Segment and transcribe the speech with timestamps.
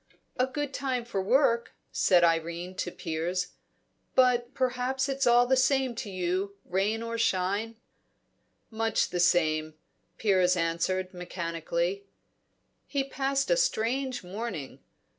[0.35, 3.49] "A good time for work," said Irene to Piers.
[4.15, 7.75] "But perhaps it's all the same to you, rain or shine?
[8.71, 9.75] "Much the same,"
[10.17, 12.07] Piers answered mechanically.
[12.87, 14.79] He passed a strange morning.